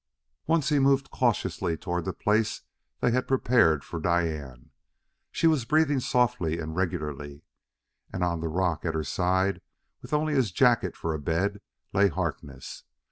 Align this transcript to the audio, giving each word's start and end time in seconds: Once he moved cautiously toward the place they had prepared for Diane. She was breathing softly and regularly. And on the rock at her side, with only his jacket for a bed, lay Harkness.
Once 0.47 0.69
he 0.69 0.79
moved 0.79 1.11
cautiously 1.11 1.77
toward 1.77 2.05
the 2.05 2.11
place 2.11 2.63
they 3.01 3.11
had 3.11 3.27
prepared 3.27 3.83
for 3.83 3.99
Diane. 3.99 4.71
She 5.31 5.45
was 5.45 5.63
breathing 5.63 5.99
softly 5.99 6.57
and 6.57 6.75
regularly. 6.75 7.43
And 8.11 8.23
on 8.23 8.39
the 8.41 8.49
rock 8.49 8.83
at 8.83 8.95
her 8.95 9.03
side, 9.03 9.61
with 10.01 10.11
only 10.11 10.33
his 10.33 10.51
jacket 10.51 10.97
for 10.97 11.13
a 11.13 11.19
bed, 11.19 11.61
lay 11.93 12.07
Harkness. 12.07 12.83